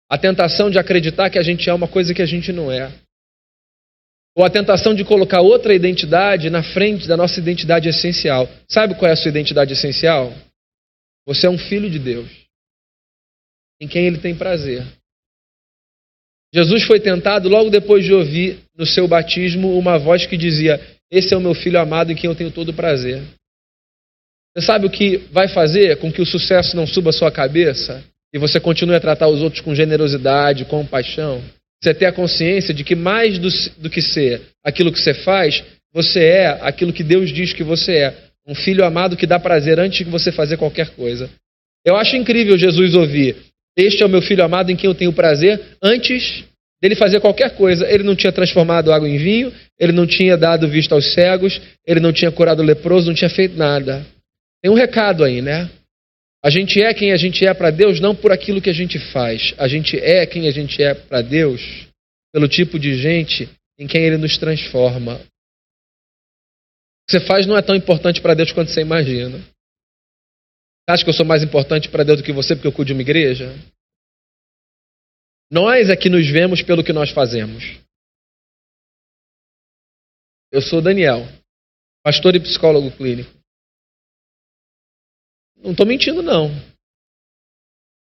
[0.10, 2.92] A tentação de acreditar que a gente é uma coisa que a gente não é.
[4.36, 8.50] Ou a tentação de colocar outra identidade na frente da nossa identidade essencial.
[8.68, 10.34] Sabe qual é a sua identidade essencial?
[11.26, 12.30] Você é um filho de Deus,
[13.80, 14.86] em quem ele tem prazer.
[16.54, 21.34] Jesus foi tentado logo depois de ouvir no seu batismo uma voz que dizia: Esse
[21.34, 23.24] é o meu filho amado em quem eu tenho todo prazer.
[24.56, 28.04] Você sabe o que vai fazer com que o sucesso não suba a sua cabeça
[28.34, 31.44] e você continue a tratar os outros com generosidade, com compaixão?
[31.82, 35.64] Você ter a consciência de que mais do, do que ser aquilo que você faz,
[35.94, 38.14] você é aquilo que Deus diz que você é.
[38.48, 41.30] Um filho amado que dá prazer antes de você fazer qualquer coisa.
[41.86, 43.36] Eu acho incrível Jesus ouvir:
[43.78, 46.44] Este é o meu filho amado em quem eu tenho prazer, antes
[46.82, 47.90] dele fazer qualquer coisa.
[47.90, 52.00] Ele não tinha transformado água em vinho, ele não tinha dado vista aos cegos, ele
[52.00, 54.06] não tinha curado o leproso, não tinha feito nada.
[54.62, 55.70] Tem um recado aí, né?
[56.46, 59.00] A gente é quem a gente é para Deus não por aquilo que a gente
[59.12, 59.56] faz.
[59.58, 61.60] A gente é quem a gente é para Deus
[62.32, 65.16] pelo tipo de gente em quem Ele nos transforma.
[65.16, 65.18] O
[67.10, 69.40] que você faz não é tão importante para Deus quanto você imagina.
[69.40, 72.90] Você acha que eu sou mais importante para Deus do que você porque eu cuido
[72.90, 73.52] de uma igreja?
[75.52, 77.64] Nós é que nos vemos pelo que nós fazemos.
[80.52, 81.26] Eu sou Daniel,
[82.04, 83.45] pastor e psicólogo clínico.
[85.66, 86.52] Não estou mentindo, não.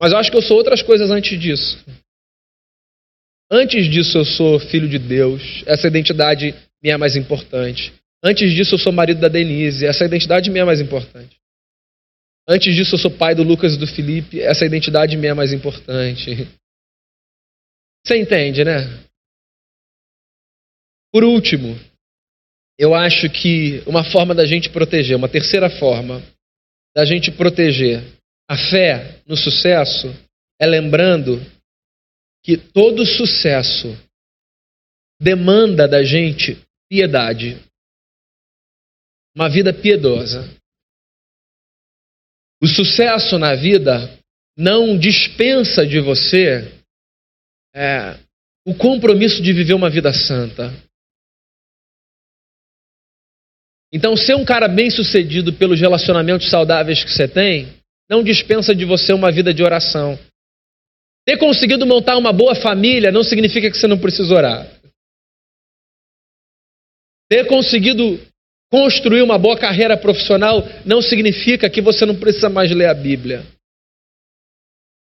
[0.01, 1.79] Mas eu acho que eu sou outras coisas antes disso.
[3.51, 5.43] Antes disso, eu sou filho de Deus.
[5.67, 7.93] Essa identidade me é mais importante.
[8.25, 9.85] Antes disso, eu sou marido da Denise.
[9.85, 11.39] Essa identidade minha é mais importante.
[12.49, 14.41] Antes disso, eu sou pai do Lucas e do Felipe.
[14.41, 16.49] Essa identidade minha é mais importante.
[18.07, 18.87] Você entende, né?
[21.13, 21.79] Por último,
[22.79, 26.23] eu acho que uma forma da gente proteger, uma terceira forma
[26.95, 28.03] da gente proteger
[28.49, 30.09] a fé no sucesso
[30.61, 31.39] é lembrando
[32.43, 33.89] que todo sucesso
[35.21, 37.57] demanda da gente piedade,
[39.37, 40.43] uma vida piedosa.
[42.63, 44.19] O sucesso na vida
[44.57, 46.81] não dispensa de você
[47.75, 48.19] é,
[48.67, 50.71] o compromisso de viver uma vida santa.
[53.93, 57.69] Então, ser um cara bem sucedido pelos relacionamentos saudáveis que você tem,
[58.09, 60.19] não dispensa de você uma vida de oração.
[61.27, 64.67] Ter conseguido montar uma boa família não significa que você não precisa orar.
[67.29, 68.21] Ter conseguido
[68.71, 73.45] construir uma boa carreira profissional não significa que você não precisa mais ler a Bíblia.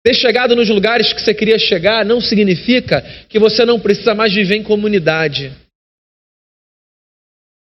[0.04, 4.32] Ter chegado nos lugares que você queria chegar não significa que você não precisa mais
[4.34, 5.52] viver em comunidade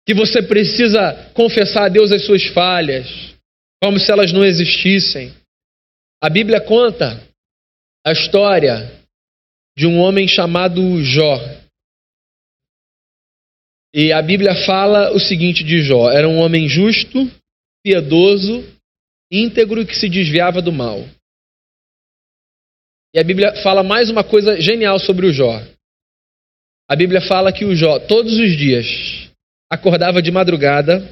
[0.05, 3.07] que você precisa confessar a Deus as suas falhas,
[3.81, 5.33] como se elas não existissem.
[6.21, 7.21] A Bíblia conta
[8.05, 8.91] a história
[9.77, 11.37] de um homem chamado Jó.
[13.93, 17.29] E a Bíblia fala o seguinte de Jó: era um homem justo,
[17.83, 18.63] piedoso,
[19.31, 20.99] íntegro que se desviava do mal.
[23.15, 25.61] E a Bíblia fala mais uma coisa genial sobre o Jó.
[26.89, 28.85] A Bíblia fala que o Jó, todos os dias,
[29.73, 31.03] acordava de madrugada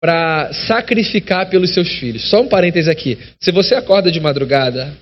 [0.00, 2.28] para sacrificar pelos seus filhos.
[2.30, 3.18] Só um parêntese aqui.
[3.40, 4.96] Se você acorda de madrugada,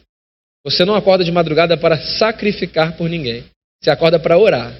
[0.64, 3.44] você não acorda de madrugada para sacrificar por ninguém.
[3.82, 4.72] Você acorda para orar.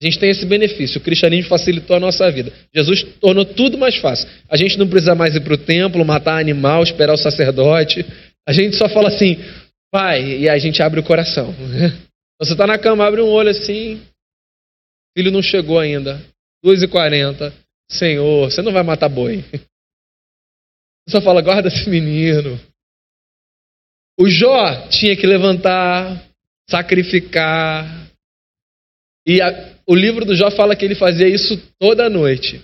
[0.00, 1.00] A gente tem esse benefício.
[1.00, 2.52] O cristianismo facilitou a nossa vida.
[2.72, 4.28] Jesus tornou tudo mais fácil.
[4.48, 8.06] A gente não precisa mais ir para o templo, matar animal, esperar o sacerdote.
[8.46, 9.38] A gente só fala assim,
[9.90, 11.52] pai, e a gente abre o coração.
[12.40, 14.00] Você está na cama, abre um olho assim,
[15.16, 16.22] filho não chegou ainda.
[16.64, 17.52] 2h40.
[17.90, 19.44] Senhor, você não vai matar boi.
[21.08, 22.60] Só fala, guarda esse menino.
[24.18, 26.28] O Jó tinha que levantar,
[26.68, 28.10] sacrificar.
[29.26, 32.62] E a, o livro do Jó fala que ele fazia isso toda noite.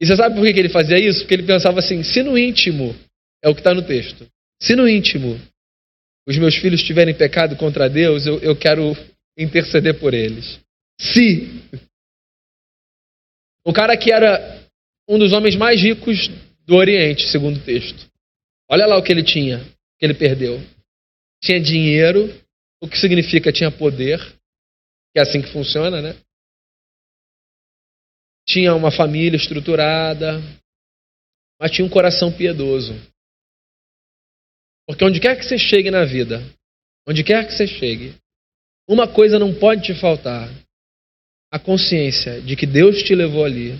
[0.00, 1.20] E você sabe por que ele fazia isso?
[1.20, 2.94] Porque ele pensava assim: se no íntimo,
[3.42, 4.26] é o que está no texto,
[4.60, 5.38] se no íntimo
[6.26, 8.94] os meus filhos tiverem pecado contra Deus, eu, eu quero
[9.36, 10.60] interceder por eles.
[11.00, 11.46] Se.
[13.64, 14.58] O cara que era
[15.08, 16.28] um dos homens mais ricos
[16.66, 18.10] do Oriente, segundo o texto.
[18.70, 19.64] Olha lá o que ele tinha,
[19.98, 20.58] que ele perdeu.
[21.42, 22.28] Tinha dinheiro,
[22.82, 24.18] o que significa tinha poder,
[25.12, 26.14] que é assim que funciona, né?
[28.46, 30.40] Tinha uma família estruturada,
[31.60, 32.94] mas tinha um coração piedoso.
[34.86, 36.40] Porque onde quer que você chegue na vida,
[37.06, 38.14] onde quer que você chegue,
[38.88, 40.48] uma coisa não pode te faltar:
[41.50, 43.72] a consciência de que Deus te levou ali,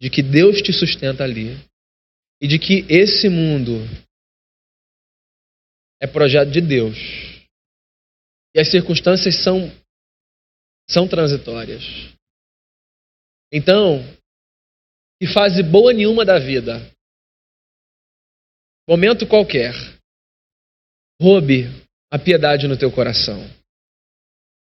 [0.00, 1.56] de que Deus te sustenta ali
[2.40, 3.76] e de que esse mundo
[6.00, 6.96] é projeto de Deus.
[8.54, 9.70] E as circunstâncias são
[10.88, 11.84] são transitórias.
[13.52, 14.00] Então,
[15.20, 16.80] que fase boa nenhuma da vida,
[18.88, 19.72] momento qualquer,
[21.22, 21.66] roube
[22.10, 23.59] a piedade no teu coração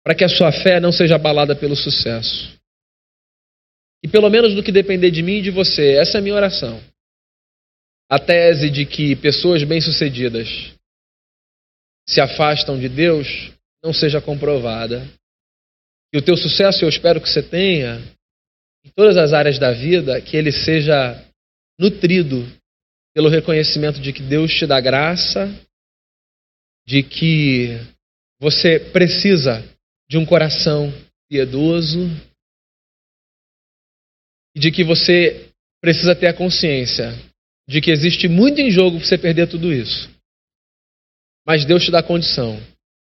[0.04, 2.58] para que a sua fé não seja abalada pelo sucesso.
[4.02, 6.34] E pelo menos no que depender de mim e de você, essa é a minha
[6.34, 6.82] oração.
[8.08, 10.48] A tese de que pessoas bem-sucedidas
[12.08, 13.52] se afastam de Deus
[13.84, 15.06] não seja comprovada.
[16.12, 18.02] E o teu sucesso, eu espero que você tenha,
[18.84, 21.24] em todas as áreas da vida, que ele seja
[21.78, 22.44] nutrido
[23.14, 25.48] pelo reconhecimento de que Deus te dá graça,
[26.86, 27.78] de que
[28.40, 29.62] você precisa
[30.10, 30.90] de um coração
[31.28, 32.00] piedoso
[34.56, 37.12] e de que você precisa ter a consciência
[37.68, 40.10] de que existe muito em jogo para você perder tudo isso.
[41.46, 42.56] Mas Deus te dá a condição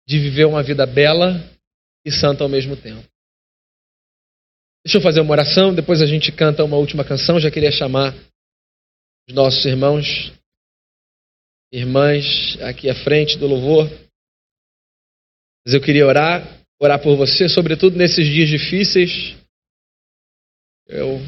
[0.08, 1.34] de viver uma vida bela
[2.06, 3.06] e santa ao mesmo tempo.
[4.86, 7.38] Deixa eu fazer uma oração, depois a gente canta uma última canção.
[7.38, 8.14] Já queria chamar
[9.28, 10.32] os nossos irmãos,
[11.70, 13.90] irmãs aqui à frente do louvor.
[15.66, 19.36] Mas eu queria orar orar por você, sobretudo nesses dias difíceis.
[20.88, 21.20] Eu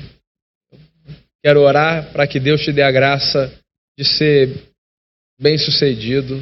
[1.44, 3.54] quero orar para que Deus te dê a graça
[3.98, 4.74] de ser
[5.40, 6.38] bem-sucedido,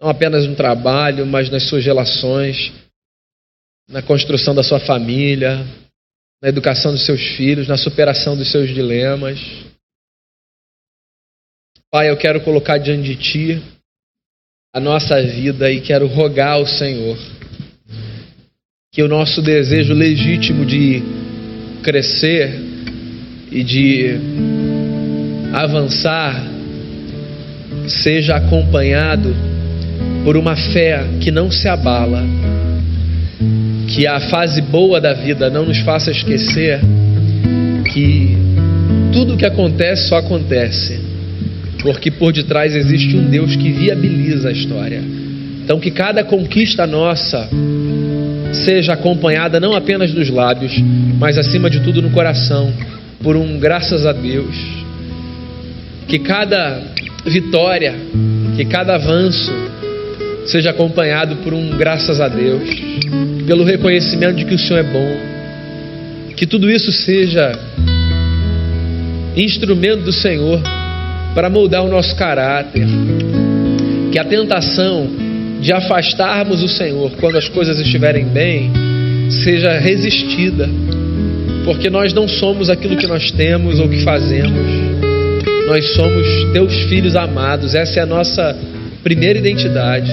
[0.00, 2.72] não apenas no trabalho, mas nas suas relações,
[3.88, 5.58] na construção da sua família,
[6.42, 9.38] na educação dos seus filhos, na superação dos seus dilemas.
[11.90, 13.80] Pai, eu quero colocar diante de Ti
[14.72, 17.16] a nossa vida e quero rogar ao Senhor
[18.92, 21.00] que o nosso desejo legítimo de
[21.80, 22.60] crescer
[23.48, 24.16] e de
[25.52, 26.44] avançar
[27.86, 29.32] seja acompanhado
[30.24, 32.24] por uma fé que não se abala,
[33.86, 36.80] que a fase boa da vida não nos faça esquecer
[37.92, 38.36] que
[39.12, 40.98] tudo que acontece só acontece
[41.80, 45.00] porque por detrás existe um Deus que viabiliza a história.
[45.62, 47.48] Então, que cada conquista nossa
[48.52, 50.72] seja acompanhada não apenas dos lábios,
[51.18, 52.72] mas acima de tudo no coração,
[53.22, 54.56] por um graças a Deus.
[56.08, 56.82] Que cada
[57.24, 57.94] vitória,
[58.56, 59.52] que cada avanço
[60.46, 62.68] seja acompanhado por um graças a Deus,
[63.46, 65.16] pelo reconhecimento de que o Senhor é bom.
[66.36, 67.52] Que tudo isso seja
[69.36, 70.60] instrumento do Senhor
[71.34, 72.86] para moldar o nosso caráter.
[74.10, 75.29] Que a tentação
[75.60, 78.70] de afastarmos o Senhor quando as coisas estiverem bem
[79.44, 80.68] seja resistida,
[81.64, 84.90] porque nós não somos aquilo que nós temos ou que fazemos.
[85.66, 88.56] Nós somos teus filhos amados, essa é a nossa
[89.04, 90.10] primeira identidade.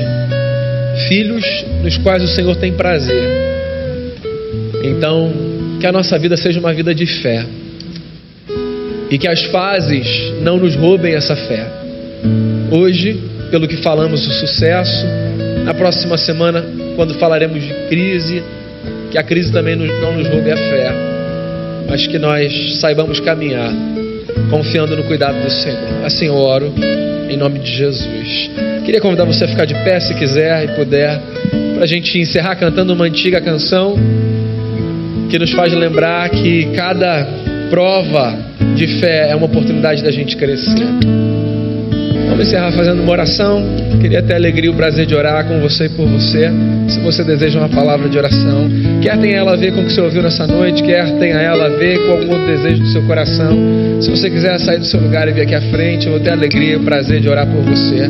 [1.07, 1.43] Filhos
[1.83, 3.27] nos quais o Senhor tem prazer.
[4.83, 5.33] Então,
[5.79, 7.45] que a nossa vida seja uma vida de fé
[9.09, 10.07] e que as fases
[10.41, 11.67] não nos roubem essa fé.
[12.71, 13.19] Hoje,
[13.49, 15.05] pelo que falamos do sucesso,
[15.63, 16.63] na próxima semana,
[16.95, 18.43] quando falaremos de crise,
[19.11, 20.91] que a crise também não nos roube a fé,
[21.89, 23.71] mas que nós saibamos caminhar
[24.49, 26.05] confiando no cuidado do Senhor.
[26.05, 26.73] Assim eu oro,
[27.29, 28.49] em nome de Jesus.
[28.85, 31.19] Queria convidar você a ficar de pé se quiser e puder,
[31.75, 33.95] para a gente encerrar cantando uma antiga canção
[35.29, 37.27] que nos faz lembrar que cada
[37.69, 38.33] prova
[38.75, 40.87] de fé é uma oportunidade da gente crescer.
[42.37, 43.65] Vamos encerrar fazendo uma oração.
[43.99, 46.51] Queria ter a alegria e o prazer de orar com você e por você.
[46.87, 48.69] Se você deseja uma palavra de oração,
[49.01, 51.65] quer tenha ela a ver com o que você ouviu nessa noite, quer tenha ela
[51.65, 53.57] a ver com algum outro desejo do seu coração.
[54.01, 56.29] Se você quiser sair do seu lugar e vir aqui à frente, eu vou ter
[56.29, 58.09] a alegria e o prazer de orar por você.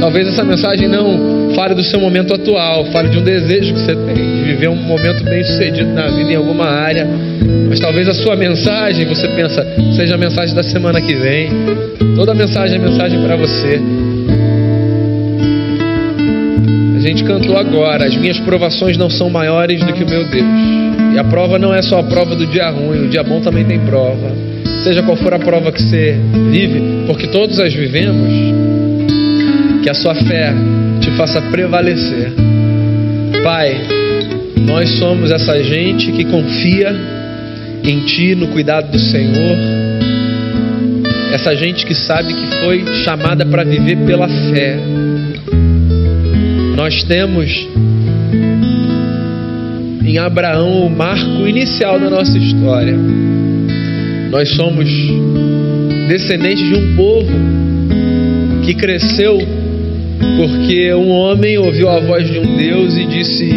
[0.00, 3.94] Talvez essa mensagem não fale do seu momento atual, fale de um desejo que você
[3.94, 7.06] tem, de viver um momento bem sucedido na vida em alguma área.
[7.68, 11.50] Mas talvez a sua mensagem, você pensa, seja a mensagem da semana que vem.
[12.16, 13.80] Toda mensagem é mensagem para você.
[17.06, 20.44] Gente cantou agora, as minhas provações não são maiores do que o meu Deus.
[21.14, 23.64] E a prova não é só a prova do dia ruim, o dia bom também
[23.64, 24.32] tem prova.
[24.82, 26.18] Seja qual for a prova que você
[26.50, 28.28] vive, porque todos as vivemos,
[29.82, 30.52] que a sua fé
[31.00, 32.32] te faça prevalecer.
[33.42, 33.80] Pai,
[34.66, 36.94] nós somos essa gente que confia
[37.84, 39.56] em Ti, no cuidado do Senhor.
[41.32, 44.76] Essa gente que sabe que foi chamada para viver pela fé.
[46.76, 47.66] Nós temos
[50.04, 52.94] em Abraão o marco inicial da nossa história.
[54.30, 54.86] Nós somos
[56.06, 57.32] descendentes de um povo
[58.62, 59.38] que cresceu
[60.36, 63.48] porque um homem ouviu a voz de um Deus e disse: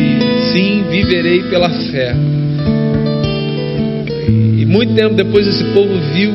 [0.53, 2.15] Sim, viverei pela fé.
[4.57, 6.32] E muito tempo depois esse povo viu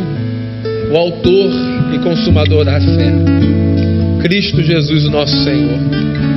[0.93, 1.51] o Autor
[1.95, 3.11] e Consumador da fé,
[4.21, 6.34] Cristo Jesus, o nosso Senhor.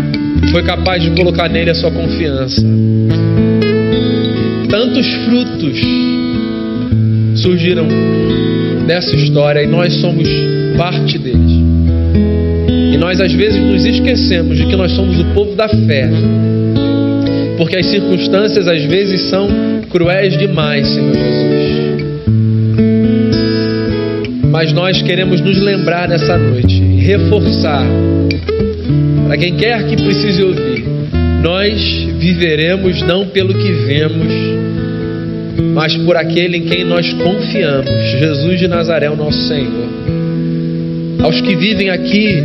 [0.52, 2.62] Foi capaz de colocar nele a sua confiança.
[4.70, 5.80] Tantos frutos
[7.36, 7.88] surgiram
[8.86, 10.28] dessa história e nós somos
[10.78, 11.52] parte deles.
[12.94, 16.10] E nós às vezes nos esquecemos de que nós somos o povo da fé.
[17.58, 19.48] Porque as circunstâncias às vezes são
[19.90, 21.98] cruéis demais, Senhor Jesus.
[24.52, 27.86] Mas nós queremos nos lembrar nessa noite, reforçar,
[29.28, 30.86] para quem quer que precise ouvir,
[31.42, 31.82] nós
[32.18, 34.34] viveremos não pelo que vemos,
[35.74, 39.88] mas por aquele em quem nós confiamos, Jesus de Nazaré, o nosso Senhor.
[41.24, 42.42] Aos que vivem aqui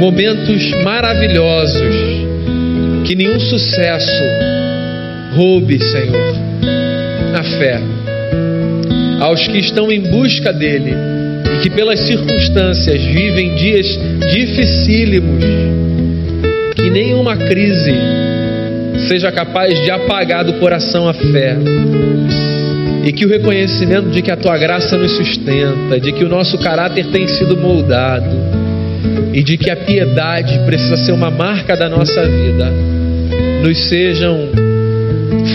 [0.00, 1.94] momentos maravilhosos
[3.06, 4.22] que nenhum sucesso
[5.34, 6.34] roube, Senhor,
[7.32, 7.80] na fé.
[9.20, 11.17] Aos que estão em busca dele
[11.68, 13.86] que pelas circunstâncias vivem dias
[14.32, 15.44] dificílimos,
[16.74, 17.92] que nenhuma crise
[19.06, 21.56] seja capaz de apagar do coração a fé.
[23.04, 26.58] E que o reconhecimento de que a tua graça nos sustenta, de que o nosso
[26.58, 28.36] caráter tem sido moldado,
[29.32, 32.72] e de que a piedade precisa ser uma marca da nossa vida,
[33.62, 34.48] nos sejam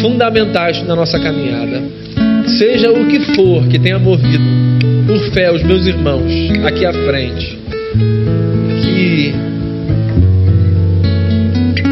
[0.01, 1.81] fundamentais na nossa caminhada.
[2.57, 4.72] seja o que for que tenha movido
[5.07, 6.31] por fé os meus irmãos
[6.65, 7.59] aqui à frente,
[8.81, 9.33] que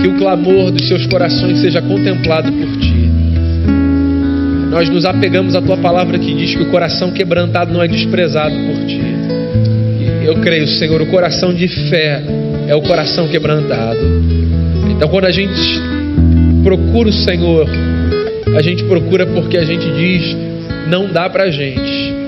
[0.01, 3.12] que o clamor dos seus corações seja contemplado por ti.
[4.72, 8.55] Nós nos apegamos à tua palavra que diz que o coração quebrantado não é desprezado
[8.55, 9.01] por ti.
[10.24, 12.24] Eu creio, Senhor, o coração de fé
[12.68, 13.99] é o coração quebrantado.
[14.89, 15.59] Então, quando a gente
[16.64, 17.68] procura o Senhor,
[18.55, 20.38] a gente procura porque a gente diz:
[20.88, 22.20] não dá pra gente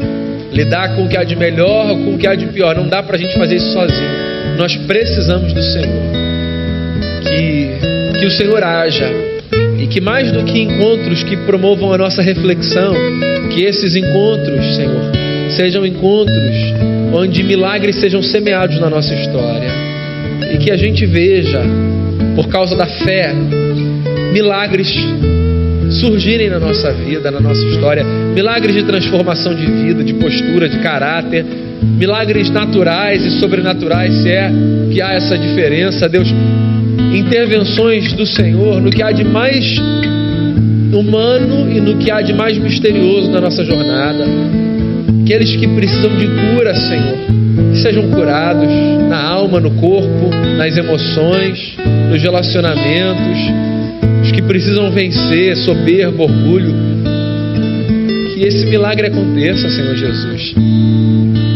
[0.53, 2.87] lidar com o que há de melhor ou com o que há de pior, não
[2.87, 4.09] dá pra gente fazer isso sozinho.
[4.57, 6.03] Nós precisamos do Senhor.
[7.23, 9.09] Que, que o Senhor haja
[9.79, 12.93] e que mais do que encontros que promovam a nossa reflexão,
[13.49, 15.11] que esses encontros, Senhor,
[15.49, 16.55] sejam encontros
[17.13, 19.69] onde milagres sejam semeados na nossa história
[20.53, 21.61] e que a gente veja,
[22.35, 23.33] por causa da fé,
[24.31, 24.95] milagres
[25.93, 30.79] surgirem na nossa vida, na nossa história, milagres de transformação de vida, de postura, de
[30.79, 31.45] caráter,
[31.83, 34.51] milagres naturais e sobrenaturais, se é
[34.91, 36.27] que há essa diferença, Deus,
[37.13, 39.77] intervenções do Senhor no que há de mais
[40.93, 44.25] humano e no que há de mais misterioso na nossa jornada.
[45.23, 47.17] Aqueles que precisam de cura, Senhor,
[47.71, 48.67] que sejam curados
[49.09, 51.75] na alma, no corpo, nas emoções,
[52.09, 53.82] nos relacionamentos, os
[54.33, 56.73] que precisam vencer soberbo, orgulho.
[58.33, 60.55] Que esse milagre aconteça, Senhor Jesus,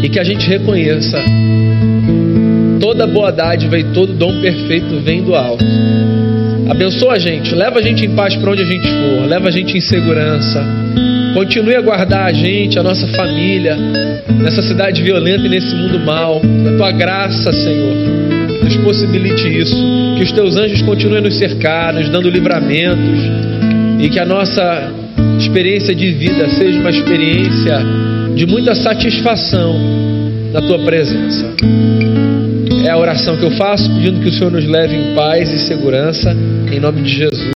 [0.02, 1.22] e que a gente reconheça
[2.80, 5.64] toda boa dádiva e todo dom perfeito vem do alto.
[6.68, 9.50] Abençoa a gente, leva a gente em paz para onde a gente for, leva a
[9.50, 10.64] gente em segurança.
[11.34, 13.76] Continue a guardar a gente, a nossa família,
[14.40, 16.40] nessa cidade violenta e nesse mundo mal.
[16.68, 17.94] A tua graça, Senhor,
[18.62, 19.76] nos possibilite isso.
[20.16, 23.20] Que os teus anjos continuem nos cercar, nos dando livramentos.
[24.00, 24.92] E que a nossa
[25.38, 27.78] experiência de vida seja uma experiência
[28.34, 29.74] de muita satisfação
[30.52, 31.46] na tua presença.
[32.84, 35.58] É a oração que eu faço, pedindo que o Senhor nos leve em paz e
[35.58, 36.34] segurança,
[36.72, 37.38] em nome de Jesus.